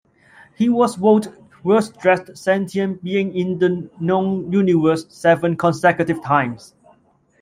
He 0.55 0.67
was 0.67 0.95
voted 0.95 1.37
"Worst 1.63 1.99
Dressed 1.99 2.35
Sentient 2.35 3.03
Being 3.03 3.35
in 3.35 3.59
the 3.59 3.87
Known 3.99 4.51
Universe" 4.51 5.05
seven 5.09 5.55
consecutive 5.55 6.23
times. 6.23 6.73